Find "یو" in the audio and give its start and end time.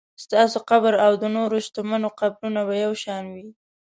2.83-2.91